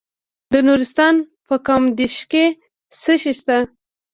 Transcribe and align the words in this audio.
د 0.51 0.53
نورستان 0.67 1.15
په 1.47 1.55
کامدیش 1.67 2.15
کې 2.31 2.45
څه 3.01 3.13
شی 3.21 3.33
شته؟ 3.39 3.57